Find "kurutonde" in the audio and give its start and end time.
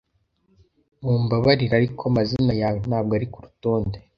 3.33-3.97